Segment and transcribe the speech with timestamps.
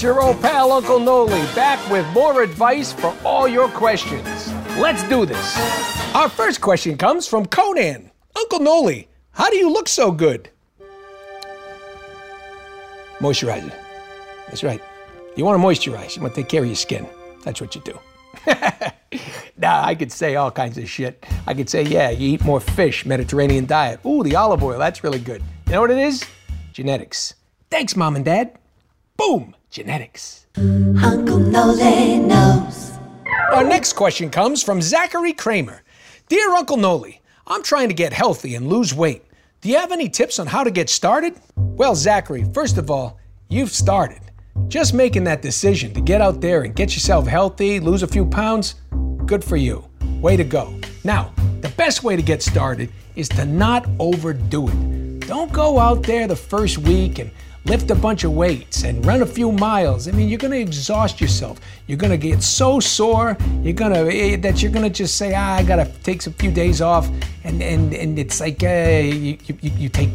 [0.00, 4.50] it's your old pal Uncle Noly back with more advice for all your questions.
[4.78, 6.14] Let's do this.
[6.14, 8.10] Our first question comes from Conan.
[8.34, 10.48] Uncle Noly, how do you look so good?
[13.18, 13.74] Moisturizer.
[14.46, 14.80] That's right.
[15.36, 17.06] You want to moisturize, you want to take care of your skin.
[17.44, 17.98] That's what you do.
[19.58, 21.26] nah, I could say all kinds of shit.
[21.46, 24.00] I could say, yeah, you eat more fish, Mediterranean diet.
[24.06, 25.42] Ooh, the olive oil, that's really good.
[25.66, 26.24] You know what it is?
[26.72, 27.34] Genetics.
[27.70, 28.58] Thanks, Mom and Dad.
[29.18, 30.46] Boom, genetics.
[30.56, 32.92] Uncle Noly knows.
[33.52, 35.82] Our next question comes from Zachary Kramer.
[36.28, 39.24] Dear Uncle Noly, I'm trying to get healthy and lose weight.
[39.60, 41.38] Do you have any tips on how to get started?
[41.56, 44.20] Well, Zachary, first of all, you've started.
[44.68, 48.26] Just making that decision to get out there and get yourself healthy, lose a few
[48.26, 48.74] pounds,
[49.26, 49.84] good for you.
[50.20, 50.74] Way to go.
[51.04, 54.99] Now, the best way to get started is to not overdo it.
[55.30, 57.30] Don't go out there the first week and
[57.64, 60.08] lift a bunch of weights and run a few miles.
[60.08, 61.60] I mean, you're going to exhaust yourself.
[61.86, 63.36] You're going to get so sore.
[63.62, 66.32] You're going to that you're going to just say, ah, I got to take a
[66.32, 67.08] few days off,
[67.44, 70.10] and and and it's like uh, you, you you take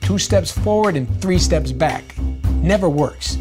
[0.00, 2.16] two steps forward and three steps back.
[2.62, 3.36] Never works.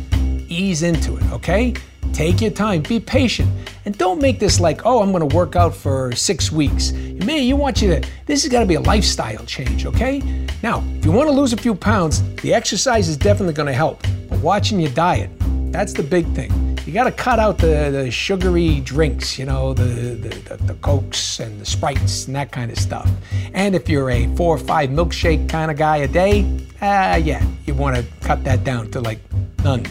[0.50, 1.76] Ease into it, okay?
[2.12, 3.50] Take your time, be patient,
[3.86, 6.92] and don't make this like, oh, I'm gonna work out for six weeks.
[6.92, 10.22] Man, you want you to, this has gotta be a lifestyle change, okay?
[10.64, 14.04] Now, if you wanna lose a few pounds, the exercise is definitely gonna help.
[14.30, 15.30] But watching your diet,
[15.72, 16.52] that's the big thing.
[16.86, 21.40] You gotta cut out the, the sugary drinks, you know, the, the, the, the Cokes
[21.40, 23.10] and the Sprites and that kind of stuff.
[23.54, 26.42] And if you're a four or five milkshake kind of guy a day,
[26.82, 29.20] uh, yeah, you wanna cut that down to like
[29.64, 29.86] none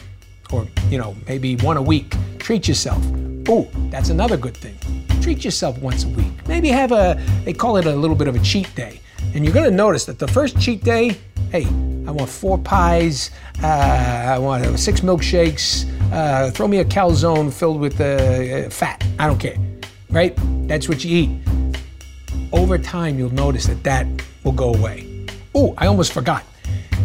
[0.53, 2.15] or you know maybe one a week.
[2.39, 3.03] Treat yourself.
[3.47, 4.77] Oh, that's another good thing.
[5.21, 6.33] Treat yourself once a week.
[6.49, 9.01] Maybe have a they call it a little bit of a cheat day.
[9.35, 11.19] And you're gonna notice that the first cheat day,
[11.51, 11.67] hey,
[12.07, 13.31] I want four pies,
[13.63, 19.05] uh, I want six milkshakes, uh, throw me a calzone filled with uh, fat.
[19.19, 19.57] I don't care,
[20.11, 20.35] right?
[20.67, 21.31] That's what you eat.
[22.53, 24.07] Over time, you'll notice that that
[24.43, 25.27] will go away.
[25.55, 26.45] Oh, I almost forgot.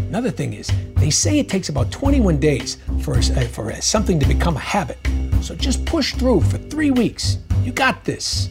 [0.07, 4.19] Another thing is, they say it takes about 21 days for, uh, for uh, something
[4.19, 4.97] to become a habit.
[5.41, 7.38] So just push through for three weeks.
[7.63, 8.50] You got this.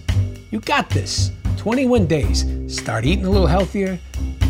[0.50, 1.31] You got this.
[1.56, 2.44] 21 days.
[2.72, 3.99] Start eating a little healthier,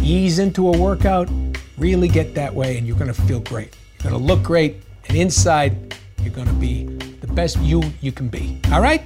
[0.02, 1.28] ease into a workout,
[1.76, 3.76] really get that way, and you're gonna feel great.
[4.02, 4.76] You're gonna look great,
[5.08, 6.84] and inside, you're gonna be
[7.20, 8.60] the best you you can be.
[8.72, 9.02] All right?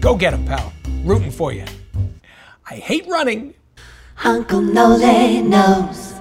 [0.00, 0.72] Go get him, pal.
[1.04, 1.64] Rooting for you.
[2.68, 3.54] I hate running.
[4.24, 6.14] Uncle Noly knows.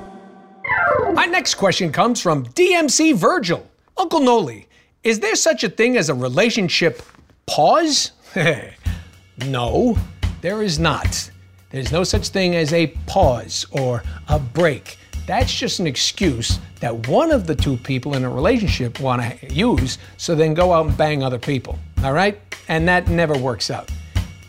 [1.13, 3.67] My next question comes from DMC Virgil.
[3.97, 4.66] Uncle Noly,
[5.03, 7.01] is there such a thing as a relationship
[7.45, 8.11] pause?
[9.45, 9.97] no,
[10.41, 11.31] there is not.
[11.69, 14.97] There's no such thing as a pause or a break.
[15.25, 19.53] That's just an excuse that one of the two people in a relationship want to
[19.53, 21.77] use so then go out and bang other people.
[22.03, 22.39] All right?
[22.69, 23.89] And that never works out.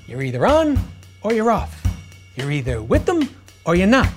[0.06, 0.78] You're either on
[1.22, 1.82] or you're off.
[2.36, 3.28] You're either with them
[3.65, 4.09] or you're not.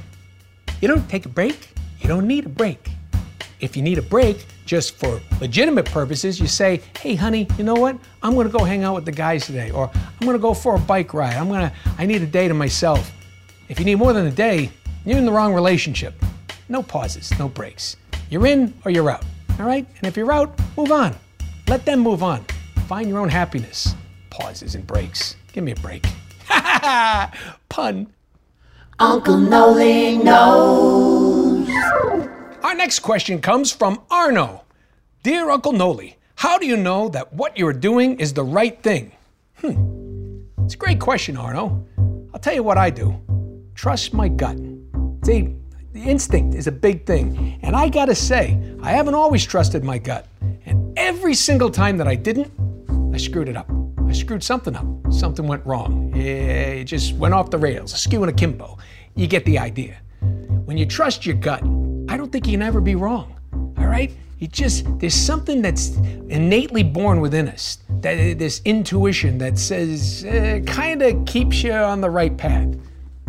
[0.80, 1.70] You don't take a break.
[2.00, 2.90] You don't need a break.
[3.60, 7.74] If you need a break, just for legitimate purposes, you say, hey, honey, you know
[7.74, 7.98] what?
[8.24, 10.80] I'm gonna go hang out with the guys today, or I'm gonna go for a
[10.80, 11.36] bike ride.
[11.36, 13.12] I'm gonna, I need a day to myself.
[13.68, 14.72] If you need more than a day,
[15.04, 16.14] you're in the wrong relationship.
[16.70, 17.98] No pauses, no breaks.
[18.30, 19.26] You're in or you're out,
[19.60, 19.86] all right?
[19.98, 21.18] And if you're out, move on.
[21.68, 22.46] Let them move on.
[22.88, 23.94] Find your own happiness.
[24.30, 25.36] Pauses and breaks.
[25.52, 26.08] Give me a break.
[27.68, 28.08] Pun.
[29.00, 31.21] Uncle Noly knows.
[32.64, 34.64] Our next question comes from Arno.
[35.24, 39.14] Dear Uncle Noly, how do you know that what you're doing is the right thing?
[39.58, 40.42] Hmm.
[40.64, 41.84] It's a great question, Arno.
[42.32, 43.20] I'll tell you what I do.
[43.74, 44.58] Trust my gut.
[45.26, 45.56] See,
[45.92, 47.60] the instinct is a big thing.
[47.64, 50.28] And I gotta say, I haven't always trusted my gut.
[50.68, 52.52] And every single time that I didn't,
[53.12, 53.70] I screwed it up.
[54.06, 54.86] I screwed something up.
[55.12, 56.16] Something went wrong.
[56.16, 58.78] It just went off the rails, a askew and akimbo.
[59.16, 59.98] You get the idea.
[60.66, 61.64] When you trust your gut,
[62.12, 63.34] I don't think you can ever be wrong.
[63.78, 64.12] All right?
[64.40, 65.96] You just, there's something that's
[66.28, 72.02] innately born within us, that this intuition that says, uh, kind of keeps you on
[72.02, 72.68] the right path.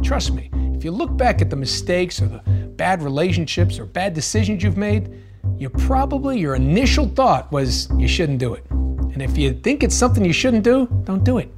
[0.02, 2.38] Trust me, if you look back at the mistakes or the
[2.76, 5.14] bad relationships or bad decisions you've made,
[5.56, 8.68] you probably, your initial thought was you shouldn't do it.
[8.68, 11.48] And if you think it's something you shouldn't do, don't do it.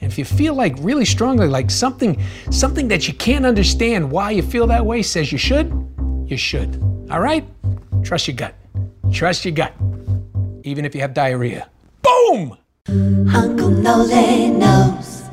[0.00, 2.20] And if you feel like really strongly, like something,
[2.50, 5.70] something that you can't understand why you feel that way says you should,
[6.32, 6.82] you should.
[7.10, 7.46] All right?
[8.02, 8.54] Trust your gut.
[9.12, 9.74] Trust your gut.
[10.64, 11.68] Even if you have diarrhea.
[12.00, 12.56] Boom!
[12.88, 15.24] Uncle Noly knows.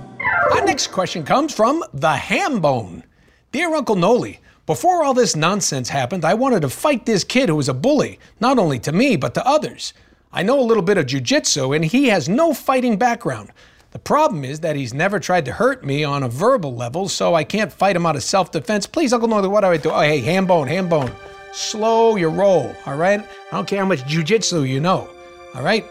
[0.52, 3.04] Our next question comes from the ham bone.
[3.52, 7.56] Dear Uncle Noly, before all this nonsense happened, I wanted to fight this kid who
[7.56, 9.94] was a bully, not only to me, but to others.
[10.34, 13.52] I know a little bit of jujitsu, and he has no fighting background.
[13.92, 17.34] The problem is that he's never tried to hurt me on a verbal level, so
[17.34, 18.86] I can't fight him out of self defense.
[18.86, 19.90] Please, Uncle Norley, what do I do?
[19.90, 21.12] Oh, hey, ham bone, ham bone.
[21.54, 23.20] Slow your roll, all right?
[23.20, 25.10] I don't care how much jujitsu you know,
[25.56, 25.84] all right?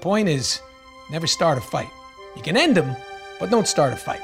[0.00, 0.60] Point is,
[1.10, 1.88] never start a fight.
[2.34, 2.96] You can end them,
[3.38, 4.20] but don't start a fight.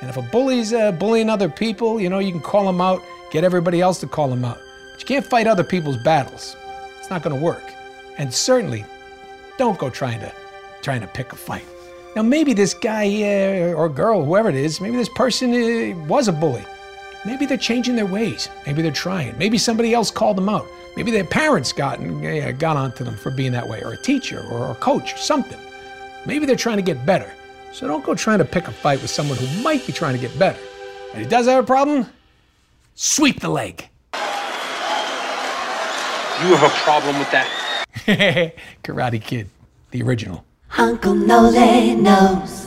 [0.00, 3.00] And if a bully's uh, bullying other people, you know, you can call him out,
[3.30, 4.58] get everybody else to call him out.
[4.92, 6.56] But you can't fight other people's battles.
[6.98, 7.62] It's not going to work.
[8.16, 8.84] And certainly,
[9.58, 10.32] don't go trying to
[10.82, 11.66] trying to pick a fight.
[12.18, 16.26] Now, maybe this guy uh, or girl, whoever it is, maybe this person uh, was
[16.26, 16.64] a bully.
[17.24, 18.48] Maybe they're changing their ways.
[18.66, 19.38] Maybe they're trying.
[19.38, 20.66] Maybe somebody else called them out.
[20.96, 24.44] Maybe their parents got uh, got onto them for being that way, or a teacher,
[24.50, 25.60] or a coach, or something.
[26.26, 27.30] Maybe they're trying to get better.
[27.72, 30.20] So don't go trying to pick a fight with someone who might be trying to
[30.20, 30.58] get better.
[31.12, 32.04] And he does have a problem,
[32.96, 33.88] sweep the leg.
[36.42, 37.46] You have a problem with that?
[38.82, 39.48] Karate Kid,
[39.92, 40.44] the original.
[40.76, 42.66] Uncle Nole knows.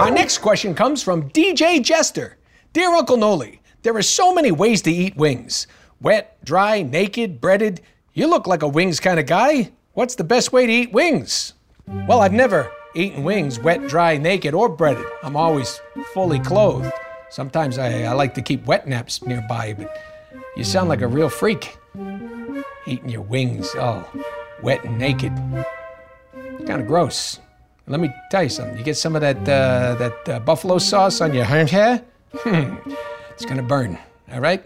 [0.00, 2.38] Our next question comes from DJ Jester.
[2.72, 5.66] Dear Uncle Noly, there are so many ways to eat wings
[6.00, 7.80] wet, dry, naked, breaded.
[8.12, 9.70] You look like a wings kind of guy.
[9.92, 11.54] What's the best way to eat wings?
[12.08, 15.06] Well, I've never eaten wings wet, dry, naked, or breaded.
[15.22, 15.80] I'm always
[16.12, 16.92] fully clothed.
[17.30, 19.96] Sometimes I, I like to keep wet naps nearby, but
[20.56, 21.76] you sound like a real freak.
[22.86, 24.06] Eating your wings, oh,
[24.62, 25.32] wet and naked.
[26.66, 27.40] Kind of gross.
[27.86, 28.78] Let me tell you something.
[28.78, 32.02] You get some of that uh, that uh, buffalo sauce on your hair,
[32.32, 32.76] hmm,
[33.30, 33.98] it's gonna burn.
[34.32, 34.64] All right,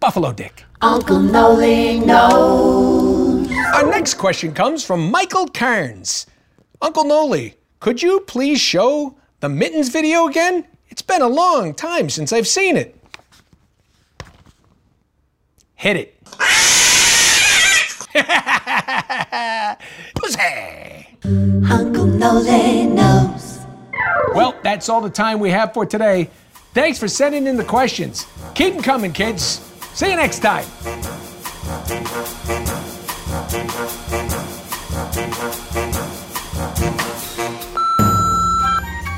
[0.00, 0.64] buffalo dick.
[0.82, 3.50] Uncle Nole knows.
[3.74, 6.26] Our next question comes from Michael Cairns.
[6.82, 10.66] Uncle Noly, could you please show the mittens video again?
[10.90, 12.94] It's been a long time since I've seen it.
[15.74, 16.10] Hit it.
[20.14, 21.03] Pussy.
[21.24, 23.60] Uncle Nole knows.
[24.34, 26.28] Well, that's all the time we have for today.
[26.74, 28.26] Thanks for sending in the questions.
[28.54, 29.42] Keep them coming, kids.
[29.94, 30.66] See you next time.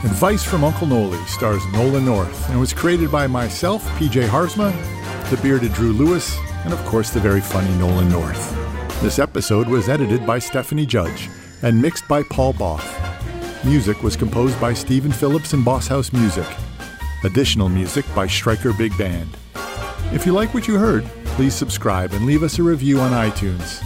[0.05, 4.71] Advice from Uncle Noly stars Nolan North and was created by myself, PJ Haarsma,
[5.29, 8.53] the bearded Drew Lewis, and of course the very funny Nolan North.
[9.03, 11.29] This episode was edited by Stephanie Judge
[11.63, 12.85] and mixed by Paul Both.
[13.65, 16.47] Music was composed by Stephen Phillips and Bosshouse Music.
[17.25, 19.37] Additional music by Shtriker Big Band.
[20.13, 23.83] If you like what you heard, please subscribe and leave us a review on iTunes.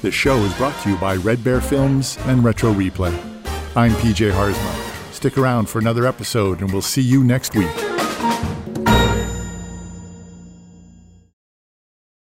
[0.00, 3.14] This show is brought to you by Red Bear Films and Retro Replay.
[3.74, 5.12] I'm PJ Haarsma.
[5.12, 7.85] Stick around for another episode and we'll see you next week.